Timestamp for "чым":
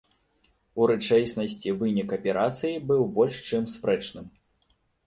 3.49-3.73